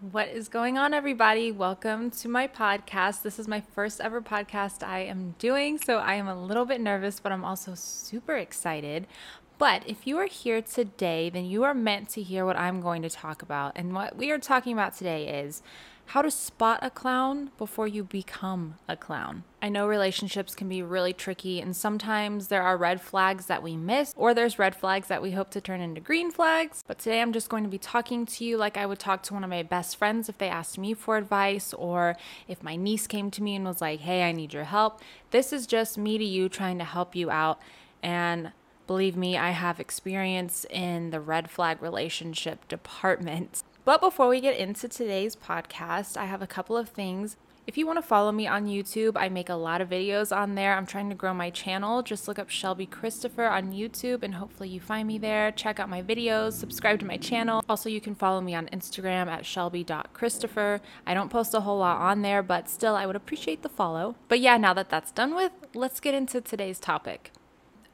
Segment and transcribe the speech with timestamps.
[0.00, 1.50] What is going on, everybody?
[1.50, 3.22] Welcome to my podcast.
[3.22, 6.80] This is my first ever podcast I am doing, so I am a little bit
[6.80, 9.08] nervous, but I'm also super excited.
[9.58, 13.02] But if you are here today, then you are meant to hear what I'm going
[13.02, 13.72] to talk about.
[13.74, 15.64] And what we are talking about today is
[16.08, 19.44] how to spot a clown before you become a clown.
[19.60, 23.76] I know relationships can be really tricky, and sometimes there are red flags that we
[23.76, 26.82] miss, or there's red flags that we hope to turn into green flags.
[26.86, 29.34] But today I'm just going to be talking to you like I would talk to
[29.34, 32.16] one of my best friends if they asked me for advice, or
[32.46, 35.02] if my niece came to me and was like, hey, I need your help.
[35.30, 37.60] This is just me to you trying to help you out.
[38.02, 38.52] And
[38.86, 43.62] believe me, I have experience in the red flag relationship department.
[43.88, 47.38] But before we get into today's podcast, I have a couple of things.
[47.66, 50.56] If you want to follow me on YouTube, I make a lot of videos on
[50.56, 50.74] there.
[50.74, 52.02] I'm trying to grow my channel.
[52.02, 55.52] Just look up Shelby Christopher on YouTube and hopefully you find me there.
[55.52, 57.64] Check out my videos, subscribe to my channel.
[57.66, 60.82] Also, you can follow me on Instagram at shelby.christopher.
[61.06, 64.16] I don't post a whole lot on there, but still, I would appreciate the follow.
[64.28, 67.32] But yeah, now that that's done with, let's get into today's topic.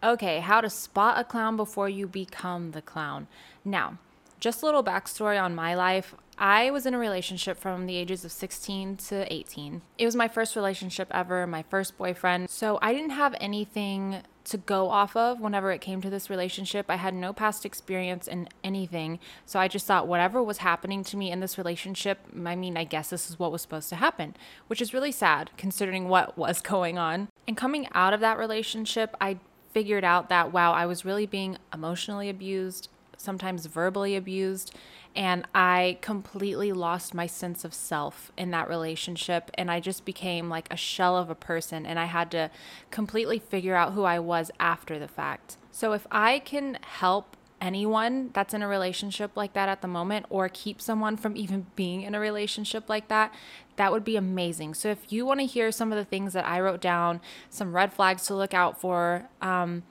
[0.03, 3.29] Okay, how to spot a clown before you become the clown.
[3.65, 3.99] Now,
[4.45, 6.15] just a little backstory on my life.
[6.37, 9.81] I was in a relationship from the ages of 16 to 18.
[9.97, 12.51] It was my first relationship ever, my first boyfriend.
[12.51, 16.87] So I didn't have anything to go off of whenever it came to this relationship.
[16.91, 19.19] I had no past experience in anything.
[19.47, 22.85] So I just thought whatever was happening to me in this relationship, I mean, I
[22.85, 26.61] guess this is what was supposed to happen, which is really sad considering what was
[26.75, 27.29] going on.
[27.49, 29.39] And coming out of that relationship, I
[29.73, 34.75] figured out that wow, I was really being emotionally abused sometimes verbally abused.
[35.17, 39.51] And I completely lost my sense of self in that relationship.
[39.55, 41.87] And I just became like a shell of a person.
[41.87, 42.51] And I had to
[42.91, 45.57] completely figure out who I was after the fact.
[45.71, 50.27] So if I can help anyone that's in a relationship like that at the moment
[50.29, 53.33] or keep someone from even being in a relationship like that,
[53.77, 54.75] that would be amazing.
[54.75, 57.75] So if you want to hear some of the things that I wrote down, some
[57.75, 59.83] red flags to look out for, um,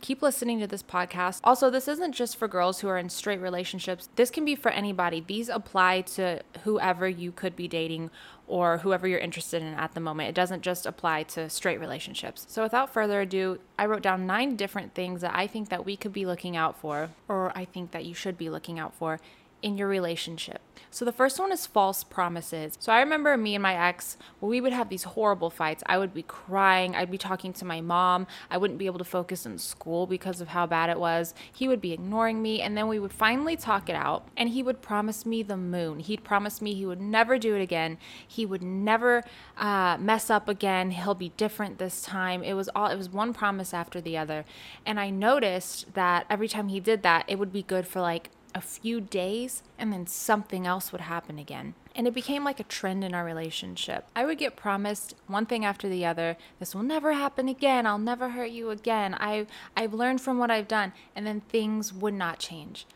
[0.00, 1.40] keep listening to this podcast.
[1.44, 4.70] Also, this isn't just for girls who are in straight relationships, this can be for
[4.70, 5.24] anybody.
[5.26, 8.10] These apply to whoever you could be dating
[8.46, 10.28] or whoever you're interested in at the moment.
[10.28, 12.46] It doesn't just apply to straight relationships.
[12.48, 15.96] So without further ado, I wrote down nine different things that I think that we
[15.96, 19.20] could be looking out for or I think that you should be looking out for
[19.62, 20.60] in your relationship.
[20.92, 22.74] So the first one is false promises.
[22.80, 25.84] So I remember me and my ex, we would have these horrible fights.
[25.86, 26.96] I would be crying.
[26.96, 28.26] I'd be talking to my mom.
[28.50, 31.32] I wouldn't be able to focus in school because of how bad it was.
[31.52, 32.60] He would be ignoring me.
[32.60, 34.26] And then we would finally talk it out.
[34.36, 36.00] And he would promise me the moon.
[36.00, 37.96] He'd promise me he would never do it again.
[38.26, 39.22] He would never
[39.56, 40.90] uh, mess up again.
[40.90, 42.42] He'll be different this time.
[42.42, 44.44] It was all, it was one promise after the other.
[44.84, 48.30] And I noticed that every time he did that, it would be good for like
[48.54, 51.74] a few days and then something else would happen again.
[51.94, 54.06] And it became like a trend in our relationship.
[54.14, 56.36] I would get promised one thing after the other.
[56.58, 57.86] This will never happen again.
[57.86, 59.14] I'll never hurt you again.
[59.18, 59.46] I
[59.76, 62.86] I've learned from what I've done and then things would not change.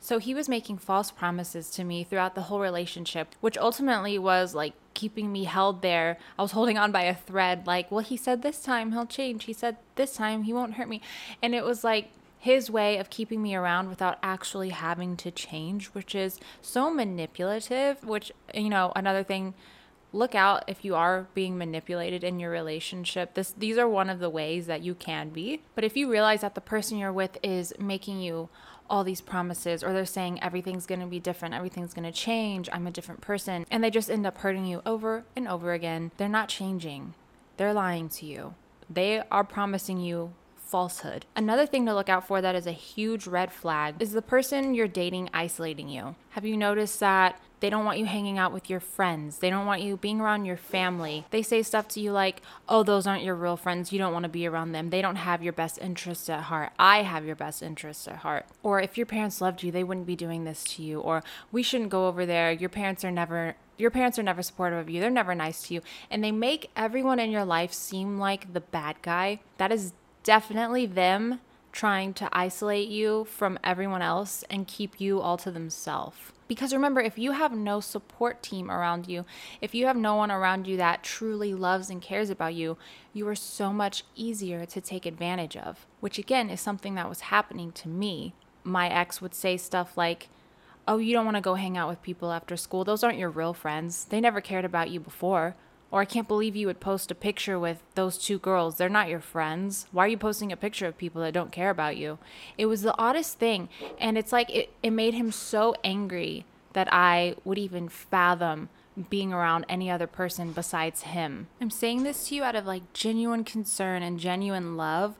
[0.00, 4.54] So he was making false promises to me throughout the whole relationship, which ultimately was
[4.54, 6.18] like keeping me held there.
[6.38, 9.44] I was holding on by a thread like, well, he said this time he'll change.
[9.44, 11.00] He said this time he won't hurt me.
[11.42, 15.86] And it was like his way of keeping me around without actually having to change,
[15.88, 18.04] which is so manipulative.
[18.04, 19.54] Which, you know, another thing,
[20.12, 23.34] look out if you are being manipulated in your relationship.
[23.34, 25.62] This these are one of the ways that you can be.
[25.74, 28.48] But if you realize that the person you're with is making you
[28.90, 32.70] all these promises or they're saying everything's going to be different, everything's going to change,
[32.72, 36.10] I'm a different person, and they just end up hurting you over and over again,
[36.16, 37.12] they're not changing.
[37.58, 38.54] They're lying to you.
[38.88, 40.32] They are promising you
[40.68, 41.26] falsehood.
[41.34, 44.74] Another thing to look out for that is a huge red flag is the person
[44.74, 46.14] you're dating isolating you.
[46.30, 49.38] Have you noticed that they don't want you hanging out with your friends.
[49.38, 51.26] They don't want you being around your family.
[51.30, 53.92] They say stuff to you like, oh, those aren't your real friends.
[53.92, 54.90] You don't want to be around them.
[54.90, 56.72] They don't have your best interests at heart.
[56.78, 58.46] I have your best interests at heart.
[58.62, 61.00] Or if your parents loved you, they wouldn't be doing this to you.
[61.00, 62.52] Or we shouldn't go over there.
[62.52, 63.56] Your parents are never.
[63.76, 65.00] Your parents are never supportive of you.
[65.00, 65.82] They're never nice to you.
[66.10, 69.38] And they make everyone in your life seem like the bad guy.
[69.58, 69.92] That is
[70.28, 71.40] definitely them
[71.72, 76.18] trying to isolate you from everyone else and keep you all to themselves.
[76.46, 79.24] Because remember, if you have no support team around you,
[79.62, 82.76] if you have no one around you that truly loves and cares about you,
[83.14, 87.32] you are so much easier to take advantage of, which again is something that was
[87.32, 88.34] happening to me.
[88.64, 90.28] My ex would say stuff like,
[90.86, 92.84] Oh, you don't want to go hang out with people after school.
[92.84, 94.04] Those aren't your real friends.
[94.04, 95.56] They never cared about you before.
[95.90, 98.76] Or I can't believe you would post a picture with those two girls.
[98.76, 99.86] They're not your friends.
[99.90, 102.18] Why are you posting a picture of people that don't care about you?
[102.58, 103.68] It was the oddest thing.
[103.98, 106.44] And it's like it, it made him so angry
[106.74, 108.68] that I would even fathom
[109.08, 111.46] being around any other person besides him.
[111.60, 115.16] I'm saying this to you out of like genuine concern and genuine love.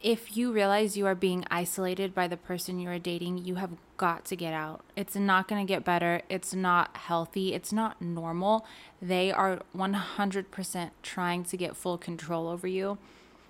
[0.00, 3.72] If you realize you are being isolated by the person you are dating, you have
[3.96, 4.82] got to get out.
[4.94, 6.22] It's not going to get better.
[6.28, 7.52] It's not healthy.
[7.52, 8.64] It's not normal.
[9.02, 12.98] They are 100% trying to get full control over you.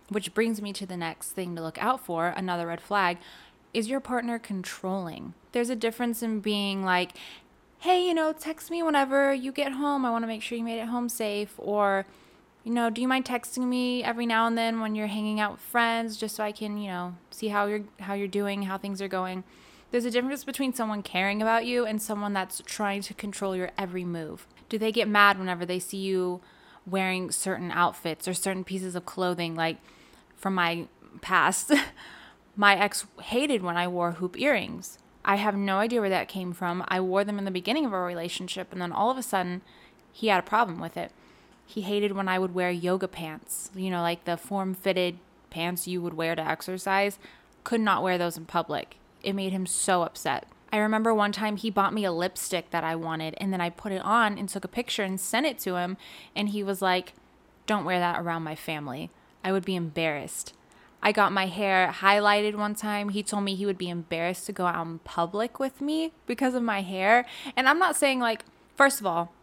[0.09, 3.19] Which brings me to the next thing to look out for another red flag.
[3.75, 5.35] Is your partner controlling?
[5.53, 7.13] There's a difference in being like,
[7.81, 10.07] hey, you know, text me whenever you get home.
[10.07, 11.53] I want to make sure you made it home safe.
[11.59, 12.07] Or,
[12.69, 15.53] you know, do you mind texting me every now and then when you're hanging out
[15.53, 18.77] with friends just so I can, you know, see how you're how you're doing, how
[18.77, 19.43] things are going.
[19.91, 23.71] There's a difference between someone caring about you and someone that's trying to control your
[23.79, 24.47] every move.
[24.69, 26.43] Do they get mad whenever they see you
[26.85, 29.79] wearing certain outfits or certain pieces of clothing like
[30.37, 30.89] from my
[31.23, 31.73] past?
[32.55, 36.53] my ex hated when I wore hoop earrings I have no idea where that came
[36.53, 36.85] from.
[36.89, 39.63] I wore them in the beginning of our relationship, and then all of a sudden,
[40.13, 41.13] he had a problem with it.
[41.69, 45.19] He hated when I would wear yoga pants, you know, like the form fitted
[45.51, 47.19] pants you would wear to exercise.
[47.63, 48.97] Could not wear those in public.
[49.23, 50.47] It made him so upset.
[50.73, 53.69] I remember one time he bought me a lipstick that I wanted, and then I
[53.69, 55.99] put it on and took a picture and sent it to him,
[56.35, 57.13] and he was like,
[57.67, 59.11] Don't wear that around my family.
[59.45, 60.55] I would be embarrassed.
[61.03, 63.11] I got my hair highlighted one time.
[63.11, 66.55] He told me he would be embarrassed to go out in public with me because
[66.55, 67.27] of my hair.
[67.55, 69.35] And I'm not saying, like, first of all,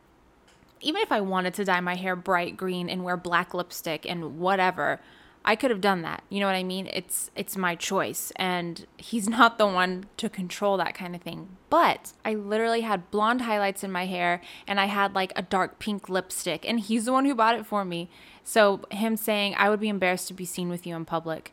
[0.81, 4.39] even if I wanted to dye my hair bright green and wear black lipstick and
[4.39, 4.99] whatever,
[5.47, 6.23] I could have done that.
[6.29, 6.89] You know what I mean?
[6.91, 11.49] It's it's my choice and he's not the one to control that kind of thing.
[11.69, 15.77] But I literally had blonde highlights in my hair and I had like a dark
[15.77, 18.09] pink lipstick and he's the one who bought it for me.
[18.43, 21.51] So him saying I would be embarrassed to be seen with you in public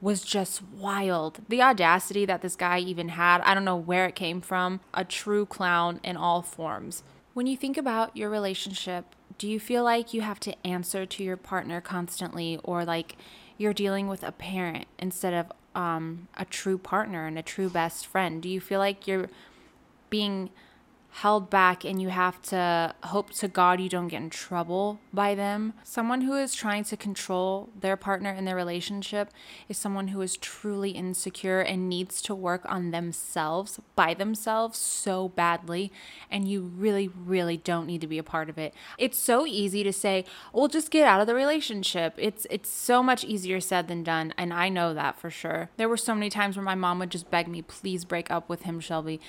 [0.00, 1.40] was just wild.
[1.48, 4.80] The audacity that this guy even had, I don't know where it came from.
[4.92, 7.02] A true clown in all forms.
[7.34, 9.06] When you think about your relationship,
[9.38, 13.16] do you feel like you have to answer to your partner constantly or like
[13.58, 18.06] you're dealing with a parent instead of um, a true partner and a true best
[18.06, 18.40] friend?
[18.40, 19.30] Do you feel like you're
[20.10, 20.50] being
[21.18, 25.32] held back and you have to hope to God you don't get in trouble by
[25.32, 25.72] them.
[25.84, 29.30] Someone who is trying to control their partner in their relationship
[29.68, 35.28] is someone who is truly insecure and needs to work on themselves by themselves so
[35.28, 35.92] badly.
[36.32, 38.74] And you really, really don't need to be a part of it.
[38.98, 42.14] It's so easy to say, well, just get out of the relationship.
[42.18, 44.34] It's it's so much easier said than done.
[44.36, 45.70] And I know that for sure.
[45.76, 48.48] There were so many times where my mom would just beg me, please break up
[48.48, 49.20] with him, Shelby.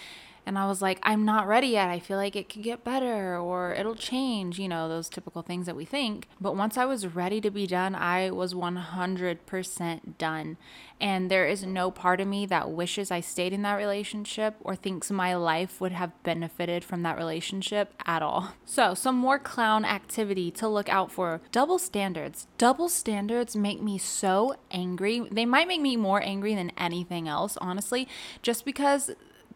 [0.46, 1.90] And I was like, I'm not ready yet.
[1.90, 5.66] I feel like it could get better or it'll change, you know, those typical things
[5.66, 6.28] that we think.
[6.40, 10.58] But once I was ready to be done, I was 100% done.
[11.02, 14.76] And there is no part of me that wishes I stayed in that relationship or
[14.76, 18.54] thinks my life would have benefited from that relationship at all.
[18.64, 22.48] So, some more clown activity to look out for double standards.
[22.58, 25.28] Double standards make me so angry.
[25.30, 28.08] They might make me more angry than anything else, honestly,
[28.42, 29.12] just because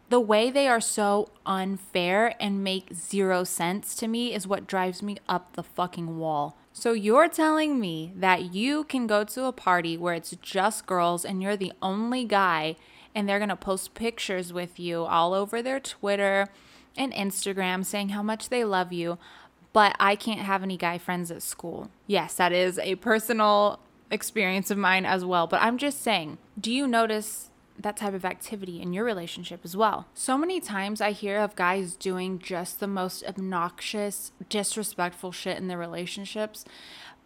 [0.09, 5.03] the way they are so unfair and make zero sense to me is what drives
[5.03, 6.57] me up the fucking wall.
[6.73, 11.23] So you're telling me that you can go to a party where it's just girls
[11.23, 12.75] and you're the only guy
[13.13, 16.47] and they're going to post pictures with you all over their Twitter
[16.97, 19.17] and Instagram saying how much they love you,
[19.73, 21.89] but I can't have any guy friends at school.
[22.07, 26.71] Yes, that is a personal experience of mine as well, but I'm just saying, do
[26.71, 27.48] you notice
[27.79, 30.07] that type of activity in your relationship as well.
[30.13, 35.67] So many times I hear of guys doing just the most obnoxious, disrespectful shit in
[35.67, 36.65] their relationships.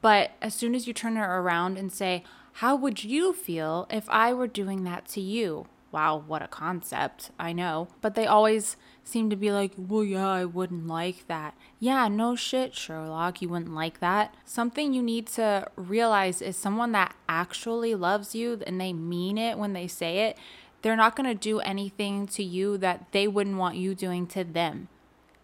[0.01, 4.09] But as soon as you turn it around and say, How would you feel if
[4.09, 5.67] I were doing that to you?
[5.93, 7.29] Wow, what a concept.
[7.39, 7.87] I know.
[8.01, 11.55] But they always seem to be like, well, yeah, I wouldn't like that.
[11.79, 14.33] Yeah, no shit, Sherlock, you wouldn't like that.
[14.43, 19.59] Something you need to realize is someone that actually loves you and they mean it
[19.59, 20.37] when they say it,
[20.81, 24.43] they're not going to do anything to you that they wouldn't want you doing to
[24.43, 24.87] them.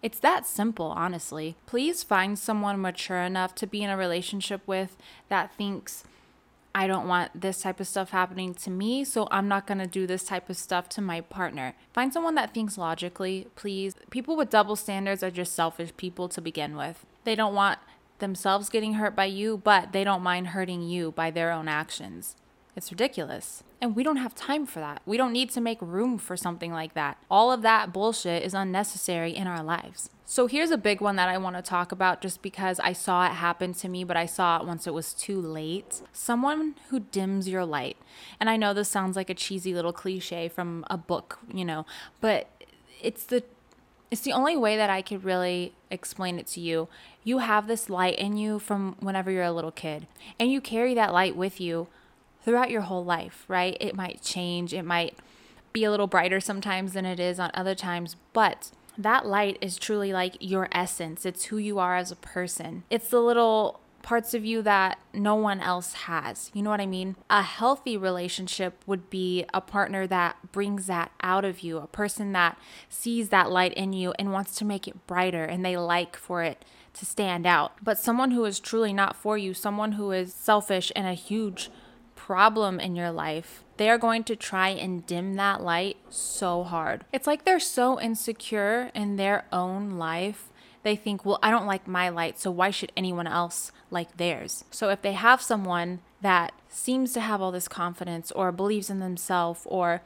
[0.02, 1.56] It's that simple, honestly.
[1.66, 4.96] Please find someone mature enough to be in a relationship with
[5.28, 6.04] that thinks,
[6.74, 10.06] I don't want this type of stuff happening to me, so I'm not gonna do
[10.06, 11.74] this type of stuff to my partner.
[11.92, 13.94] Find someone that thinks logically, please.
[14.10, 17.04] People with double standards are just selfish people to begin with.
[17.24, 17.80] They don't want
[18.20, 22.36] themselves getting hurt by you, but they don't mind hurting you by their own actions.
[22.76, 23.62] It's ridiculous.
[23.80, 25.02] And we don't have time for that.
[25.04, 27.18] We don't need to make room for something like that.
[27.30, 30.10] All of that bullshit is unnecessary in our lives.
[30.24, 33.26] So here's a big one that I want to talk about just because I saw
[33.26, 36.02] it happen to me, but I saw it once it was too late.
[36.12, 37.96] Someone who dims your light.
[38.38, 41.84] And I know this sounds like a cheesy little cliche from a book, you know,
[42.20, 42.48] but
[43.02, 43.42] it's the
[44.10, 46.88] It's the only way that I could really explain it to you.
[47.22, 50.06] You have this light in you from whenever you're a little kid,
[50.38, 51.86] and you carry that light with you
[52.44, 53.76] throughout your whole life, right?
[53.80, 55.16] It might change, it might
[55.72, 59.78] be a little brighter sometimes than it is on other times, but that light is
[59.78, 61.24] truly like your essence.
[61.24, 62.84] It's who you are as a person.
[62.90, 66.50] It's the little parts of you that no one else has.
[66.54, 67.16] You know what I mean?
[67.28, 72.32] A healthy relationship would be a partner that brings that out of you, a person
[72.32, 76.16] that sees that light in you and wants to make it brighter and they like
[76.16, 77.72] for it to stand out.
[77.82, 81.70] But someone who is truly not for you, someone who is selfish and a huge
[82.26, 87.02] problem in your life, they are going to try and dim that light so hard.
[87.14, 90.50] It's like they're so insecure in their own life.
[90.82, 94.64] They think, well, I don't like my light, so why should anyone else like theirs?
[94.70, 99.00] So if they have someone that seems to have all this confidence or believes in
[99.00, 100.02] themselves or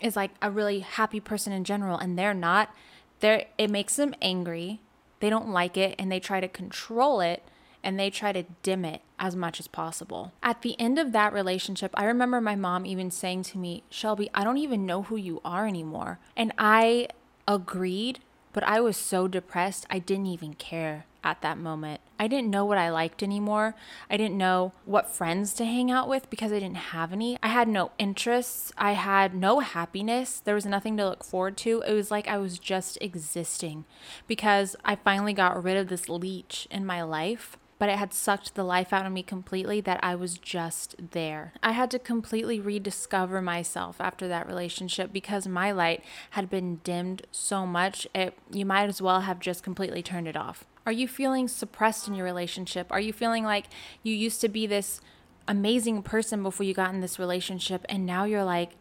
[0.00, 2.72] is like a really happy person in general and they're not,
[3.18, 4.80] they it makes them angry.
[5.18, 7.42] They don't like it and they try to control it
[7.82, 10.32] and they try to dim it as much as possible.
[10.42, 14.30] At the end of that relationship, I remember my mom even saying to me, Shelby,
[14.34, 16.18] I don't even know who you are anymore.
[16.36, 17.08] And I
[17.46, 18.20] agreed,
[18.52, 22.00] but I was so depressed, I didn't even care at that moment.
[22.18, 23.74] I didn't know what I liked anymore.
[24.10, 27.38] I didn't know what friends to hang out with because I didn't have any.
[27.42, 28.72] I had no interests.
[28.76, 30.40] I had no happiness.
[30.40, 31.82] There was nothing to look forward to.
[31.86, 33.84] It was like I was just existing
[34.26, 38.54] because I finally got rid of this leech in my life but it had sucked
[38.54, 41.52] the life out of me completely that I was just there.
[41.62, 47.26] I had to completely rediscover myself after that relationship because my light had been dimmed
[47.30, 50.64] so much, it, you might as well have just completely turned it off.
[50.84, 52.90] Are you feeling suppressed in your relationship?
[52.90, 53.66] Are you feeling like
[54.02, 55.00] you used to be this
[55.46, 58.72] amazing person before you got in this relationship and now you're like,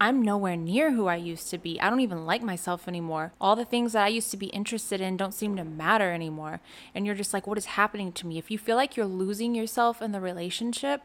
[0.00, 1.80] I'm nowhere near who I used to be.
[1.80, 3.32] I don't even like myself anymore.
[3.40, 6.60] All the things that I used to be interested in don't seem to matter anymore.
[6.94, 8.38] And you're just like, what is happening to me?
[8.38, 11.02] If you feel like you're losing yourself in the relationship,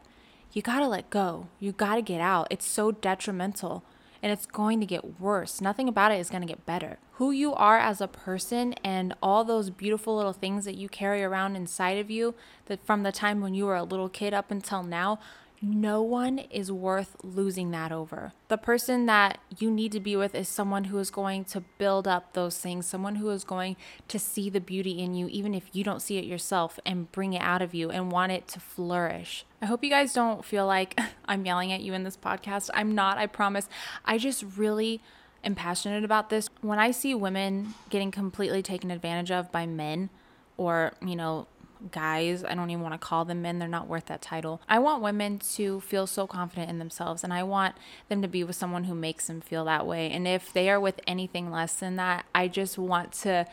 [0.52, 1.48] you gotta let go.
[1.60, 2.48] You gotta get out.
[2.50, 3.84] It's so detrimental
[4.22, 5.60] and it's going to get worse.
[5.60, 6.98] Nothing about it is going to get better.
[7.12, 11.22] Who you are as a person and all those beautiful little things that you carry
[11.22, 12.34] around inside of you
[12.66, 15.18] that from the time when you were a little kid up until now,
[15.60, 18.32] no one is worth losing that over.
[18.48, 22.06] The person that you need to be with is someone who is going to build
[22.06, 23.76] up those things, someone who is going
[24.08, 27.32] to see the beauty in you, even if you don't see it yourself, and bring
[27.32, 29.44] it out of you and want it to flourish.
[29.60, 32.70] I hope you guys don't feel like I'm yelling at you in this podcast.
[32.74, 33.68] I'm not, I promise.
[34.04, 35.00] I just really
[35.44, 36.48] am passionate about this.
[36.60, 40.10] When I see women getting completely taken advantage of by men,
[40.56, 41.46] or, you know,
[41.90, 42.44] guys.
[42.44, 43.58] I don't even want to call them men.
[43.58, 44.60] They're not worth that title.
[44.68, 47.74] I want women to feel so confident in themselves and I want
[48.08, 50.10] them to be with someone who makes them feel that way.
[50.10, 53.46] And if they are with anything less than that, I just want to,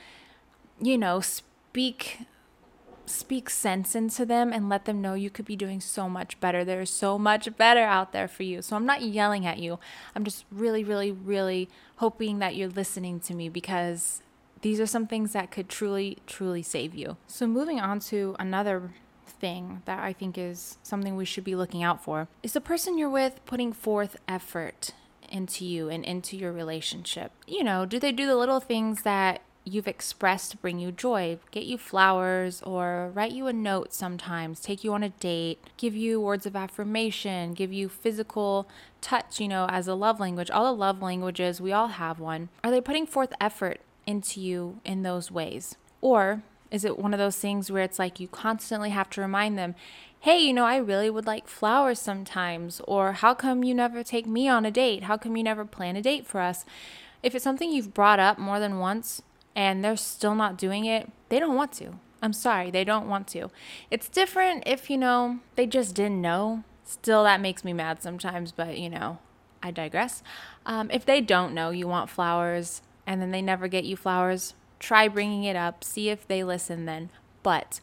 [0.81, 2.19] you know, speak
[3.07, 6.63] speak sense into them and let them know you could be doing so much better.
[6.63, 8.61] There's so much better out there for you.
[8.61, 9.79] So I'm not yelling at you.
[10.15, 14.21] I'm just really, really, really hoping that you're listening to me because
[14.61, 17.17] these are some things that could truly, truly save you.
[17.27, 18.91] So, moving on to another
[19.25, 22.97] thing that I think is something we should be looking out for is the person
[22.97, 24.91] you're with putting forth effort
[25.29, 27.31] into you and into your relationship.
[27.47, 31.39] You know, do they do the little things that you've expressed to bring you joy,
[31.51, 35.95] get you flowers or write you a note sometimes, take you on a date, give
[35.95, 38.69] you words of affirmation, give you physical
[39.01, 40.51] touch, you know, as a love language.
[40.51, 42.49] All the love languages, we all have one.
[42.63, 45.75] Are they putting forth effort into you in those ways?
[46.01, 49.57] Or is it one of those things where it's like you constantly have to remind
[49.57, 49.75] them,
[50.19, 52.81] hey, you know, I really would like flowers sometimes?
[52.87, 55.03] Or how come you never take me on a date?
[55.03, 56.65] How come you never plan a date for us?
[57.23, 59.21] If it's something you've brought up more than once
[59.55, 61.99] and they're still not doing it, they don't want to.
[62.21, 63.49] I'm sorry, they don't want to.
[63.91, 66.63] It's different if, you know, they just didn't know.
[66.83, 69.19] Still, that makes me mad sometimes, but, you know,
[69.61, 70.23] I digress.
[70.65, 74.53] Um, if they don't know you want flowers, and then they never get you flowers,
[74.79, 77.09] try bringing it up, see if they listen then.
[77.43, 77.79] But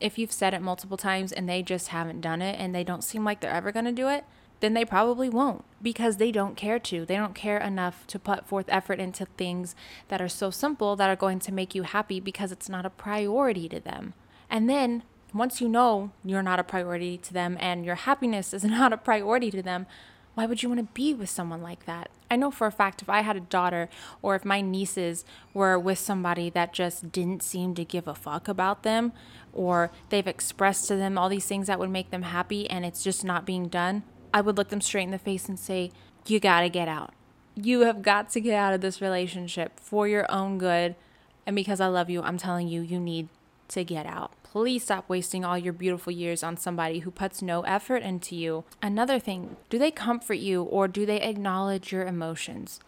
[0.00, 3.04] if you've said it multiple times and they just haven't done it and they don't
[3.04, 4.24] seem like they're ever going to do it,
[4.60, 7.04] then they probably won't because they don't care to.
[7.04, 9.74] They don't care enough to put forth effort into things
[10.08, 12.90] that are so simple that are going to make you happy because it's not a
[12.90, 14.14] priority to them.
[14.48, 15.02] And then
[15.34, 18.96] once you know you're not a priority to them and your happiness is not a
[18.96, 19.86] priority to them,
[20.34, 22.10] why would you want to be with someone like that?
[22.30, 23.88] I know for a fact if I had a daughter
[24.20, 28.48] or if my nieces were with somebody that just didn't seem to give a fuck
[28.48, 29.12] about them
[29.52, 33.04] or they've expressed to them all these things that would make them happy and it's
[33.04, 35.92] just not being done, I would look them straight in the face and say,
[36.26, 37.12] You got to get out.
[37.54, 40.96] You have got to get out of this relationship for your own good.
[41.46, 43.28] And because I love you, I'm telling you, you need
[43.68, 44.32] to get out.
[44.54, 48.62] Please stop wasting all your beautiful years on somebody who puts no effort into you.
[48.80, 52.78] Another thing, do they comfort you or do they acknowledge your emotions?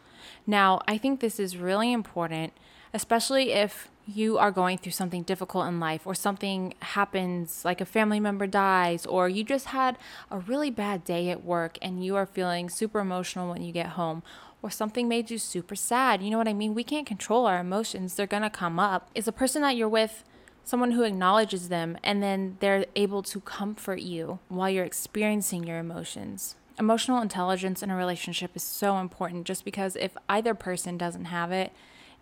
[0.47, 2.53] Now, I think this is really important,
[2.95, 7.85] especially if you are going through something difficult in life or something happens like a
[7.85, 9.99] family member dies or you just had
[10.31, 13.89] a really bad day at work and you are feeling super emotional when you get
[13.89, 14.23] home
[14.63, 16.23] or something made you super sad.
[16.23, 16.75] You know what I mean?
[16.75, 18.15] We can't control our emotions.
[18.15, 19.11] They're going to come up.
[19.17, 20.23] Is the person that you're with
[20.67, 25.79] someone who acknowledges them and then they're able to comfort you while you're experiencing your
[25.79, 26.57] emotions?
[26.79, 31.53] Emotional intelligence in a relationship is so important just because if either person doesn't have
[31.53, 31.73] it,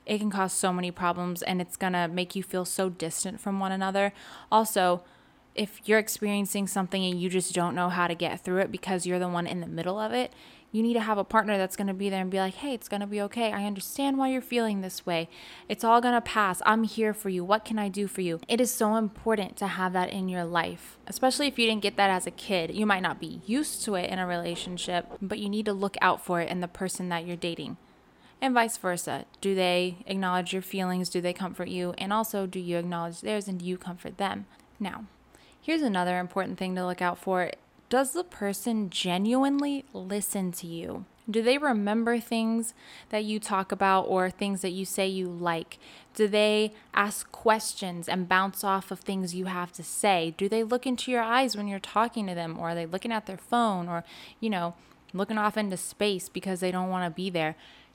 [0.06, 3.58] it can cause so many problems and it's to make you feel so distant from
[3.58, 4.12] one another.
[4.52, 5.02] Also,
[5.54, 9.06] if you're experiencing something and you just don't know how to get through it because
[9.06, 10.32] you're the one in the middle of it,
[10.74, 12.74] you need to have a partner that's going to be there and be like, hey,
[12.74, 13.52] it's going to be okay.
[13.52, 15.28] I understand why you're feeling this way.
[15.68, 16.60] It's all going to pass.
[16.66, 17.44] I'm here for you.
[17.44, 18.40] What can I do for you?
[18.48, 21.96] It is so important to have that in your life, especially if you didn't get
[21.96, 22.74] that as a kid.
[22.74, 25.96] You might not be used to it in a relationship, but you need to look
[26.00, 27.76] out for it in the person that you're dating
[28.40, 29.26] and vice versa.
[29.40, 31.08] Do they acknowledge your feelings?
[31.08, 31.94] Do they comfort you?
[31.98, 34.46] And also, do you acknowledge theirs and do you comfort them?
[34.80, 35.04] Now,
[35.62, 37.52] here's another important thing to look out for
[37.94, 41.04] Does the person genuinely listen to you?
[41.30, 42.74] Do they remember things
[43.10, 45.78] that you talk about or things that you say you like?
[46.12, 50.34] Do they ask questions and bounce off of things you have to say?
[50.36, 53.12] Do they look into your eyes when you're talking to them or are they looking
[53.12, 54.02] at their phone or,
[54.40, 54.74] you know,
[55.12, 57.54] looking off into space because they don't want to be there?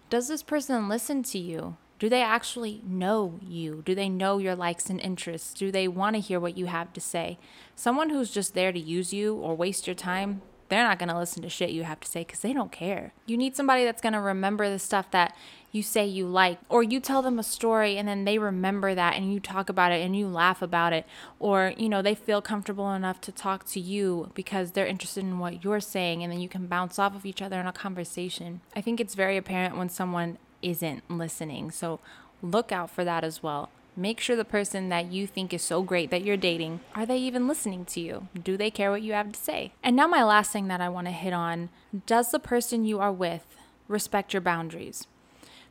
[0.10, 1.76] Does this person listen to you?
[2.00, 3.84] Do they actually know you?
[3.86, 5.54] Do they know your likes and interests?
[5.54, 7.38] Do they want to hear what you have to say?
[7.76, 11.18] Someone who's just there to use you or waste your time, they're not going to
[11.18, 13.12] listen to shit you have to say because they don't care.
[13.26, 15.36] You need somebody that's going to remember the stuff that
[15.72, 19.16] you say you like, or you tell them a story and then they remember that
[19.16, 21.06] and you talk about it and you laugh about it,
[21.38, 25.38] or you know, they feel comfortable enough to talk to you because they're interested in
[25.38, 28.62] what you're saying and then you can bounce off of each other in a conversation.
[28.76, 31.72] I think it's very apparent when someone isn't listening.
[31.72, 32.00] So
[32.42, 33.70] look out for that as well.
[33.96, 37.18] Make sure the person that you think is so great that you're dating, are they
[37.18, 38.28] even listening to you?
[38.42, 39.74] Do they care what you have to say?
[39.84, 41.70] And now, my last thing that I want to hit on
[42.06, 43.58] does the person you are with
[43.90, 45.06] respect your boundaries?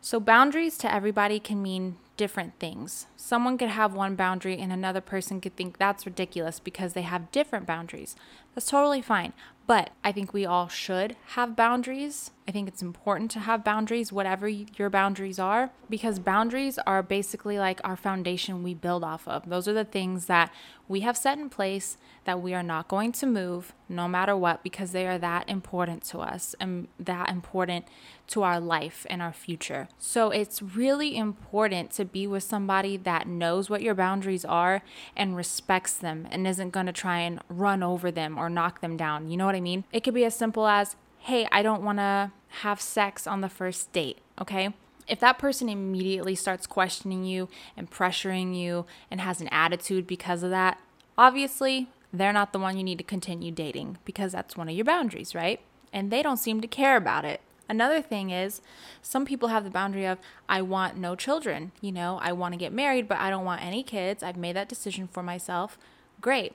[0.00, 3.06] So, boundaries to everybody can mean different things.
[3.16, 7.32] Someone could have one boundary and another person could think that's ridiculous because they have
[7.32, 8.14] different boundaries.
[8.54, 9.32] That's totally fine.
[9.66, 12.32] But I think we all should have boundaries.
[12.48, 17.58] I think it's important to have boundaries, whatever your boundaries are, because boundaries are basically
[17.58, 19.50] like our foundation we build off of.
[19.50, 20.50] Those are the things that
[20.88, 24.62] we have set in place that we are not going to move no matter what,
[24.62, 27.84] because they are that important to us and that important
[28.28, 29.88] to our life and our future.
[29.98, 34.82] So it's really important to be with somebody that knows what your boundaries are
[35.14, 38.96] and respects them and isn't going to try and run over them or knock them
[38.96, 39.30] down.
[39.30, 39.84] You know what I mean?
[39.92, 43.48] It could be as simple as, hey, I don't want to have sex on the
[43.48, 44.74] first date, okay?
[45.06, 50.42] If that person immediately starts questioning you and pressuring you and has an attitude because
[50.42, 50.78] of that,
[51.16, 54.84] obviously they're not the one you need to continue dating because that's one of your
[54.84, 55.60] boundaries, right?
[55.92, 57.40] And they don't seem to care about it.
[57.70, 58.62] Another thing is,
[59.02, 61.72] some people have the boundary of, I want no children.
[61.82, 64.22] You know, I want to get married, but I don't want any kids.
[64.22, 65.78] I've made that decision for myself.
[66.20, 66.54] Great.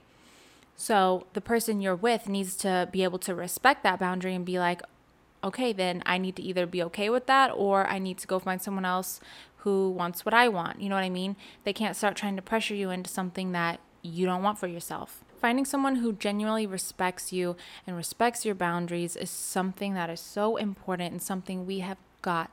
[0.76, 4.60] So the person you're with needs to be able to respect that boundary and be
[4.60, 4.82] like,
[5.44, 8.40] okay, then I need to either be okay with that or I need to go
[8.40, 9.20] find someone else
[9.58, 10.82] who wants what I want.
[10.82, 11.36] You know what I mean?
[11.64, 15.24] They can't start trying to pressure you into something that you don't want for yourself.
[15.40, 17.56] Finding someone who genuinely respects you
[17.86, 22.52] and respects your boundaries is something that is so important and something we have got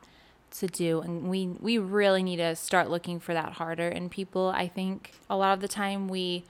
[0.50, 4.48] to do and we we really need to start looking for that harder in people.
[4.48, 6.44] I think a lot of the time we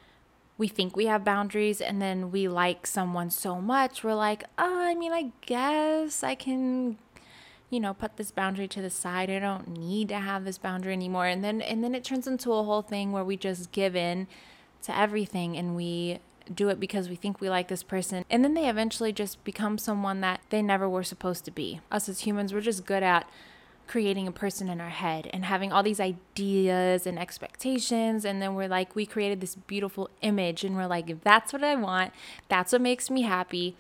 [0.61, 4.83] we think we have boundaries and then we like someone so much we're like, "Oh,
[4.83, 6.99] I mean, I guess I can
[7.71, 9.31] you know, put this boundary to the side.
[9.31, 12.53] I don't need to have this boundary anymore." And then and then it turns into
[12.53, 14.27] a whole thing where we just give in
[14.83, 16.19] to everything and we
[16.53, 18.25] do it because we think we like this person.
[18.29, 21.81] And then they eventually just become someone that they never were supposed to be.
[21.91, 23.27] Us as humans, we're just good at
[23.91, 28.25] creating a person in our head and having all these ideas and expectations.
[28.25, 30.63] And then we're like, we created this beautiful image.
[30.63, 32.13] And we're like, that's what I want,
[32.49, 33.75] that's what makes me happy.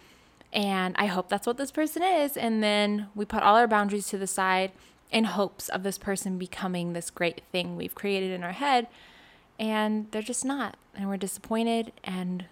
[0.52, 2.36] And I hope that's what this person is.
[2.36, 4.72] And then we put all our boundaries to the side
[5.12, 8.88] in hopes of this person becoming this great thing we've created in our head.
[9.60, 10.76] And they're just not.
[10.92, 12.46] And we're disappointed and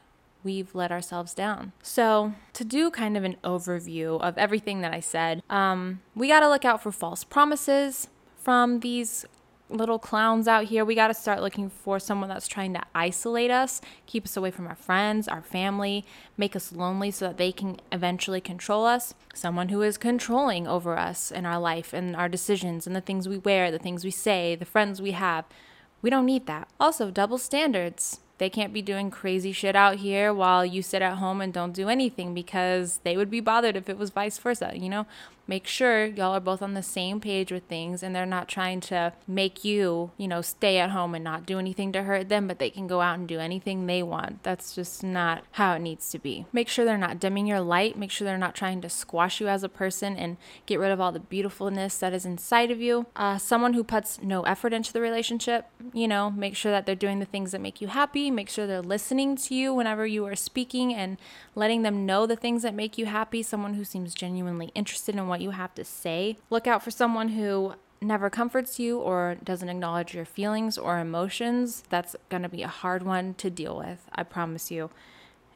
[0.49, 1.73] we've let ourselves down.
[1.83, 6.41] So, to do kind of an overview of everything that I said, um, we got
[6.41, 8.09] to look out for false promises
[8.39, 9.27] from these
[9.69, 10.87] little clowns out here.
[10.87, 14.51] We got to start looking for someone that's trying to isolate us, keep us away
[14.51, 16.07] from our friends, our family,
[16.39, 19.13] make us lonely so that they can eventually control us.
[19.35, 23.29] Someone who is controlling over us in our life and our decisions and the things
[23.29, 25.45] we wear, the things we say, the friends we have.
[26.01, 26.69] We don't need that.
[26.81, 28.21] Also, double standards.
[28.39, 31.73] They can't be doing crazy shit out here while you sit at home and don't
[31.73, 35.07] do anything because they would be bothered if it was vice versa, you know?
[35.49, 38.81] make sure y'all are both on the same page with things and they're not trying
[38.81, 42.47] to make you, you know, stay at home and not do anything to hurt them,
[42.47, 44.43] but they can go out and do anything they want.
[44.43, 46.45] That's just not how it needs to be.
[46.53, 47.97] Make sure they're not dimming your light.
[47.97, 51.01] Make sure they're not trying to squash you as a person and get rid of
[51.01, 53.07] all the beautifulness that is inside of you.
[53.17, 56.95] Uh, someone who puts no effort into the relationship, you know, make sure that they're
[56.95, 58.28] doing the things that make you happy.
[58.31, 61.19] Make sure they're listening to you whenever you are speaking and
[61.55, 63.43] letting them know the things that make you happy.
[63.43, 66.37] Someone who seems genuinely interested in what you have to say.
[66.51, 71.83] Look out for someone who never comforts you or doesn't acknowledge your feelings or emotions.
[71.89, 74.91] That's going to be a hard one to deal with, I promise you.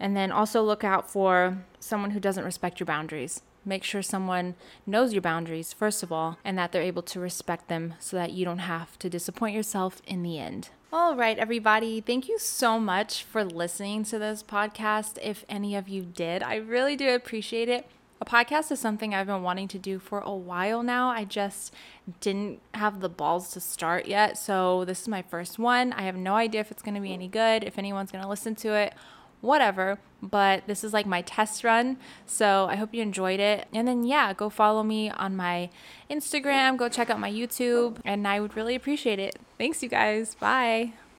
[0.00, 3.42] And then also look out for someone who doesn't respect your boundaries.
[3.64, 4.54] Make sure someone
[4.86, 8.32] knows your boundaries, first of all, and that they're able to respect them so that
[8.32, 10.70] you don't have to disappoint yourself in the end.
[10.92, 12.00] All right, everybody.
[12.00, 15.18] Thank you so much for listening to this podcast.
[15.22, 17.86] If any of you did, I really do appreciate it.
[18.20, 21.08] A podcast is something I've been wanting to do for a while now.
[21.08, 21.74] I just
[22.20, 24.38] didn't have the balls to start yet.
[24.38, 25.92] So, this is my first one.
[25.92, 28.30] I have no idea if it's going to be any good, if anyone's going to
[28.30, 28.94] listen to it,
[29.42, 29.98] whatever.
[30.22, 31.98] But this is like my test run.
[32.24, 33.66] So, I hope you enjoyed it.
[33.74, 35.68] And then, yeah, go follow me on my
[36.08, 39.38] Instagram, go check out my YouTube, and I would really appreciate it.
[39.58, 40.34] Thanks, you guys.
[40.36, 40.94] Bye.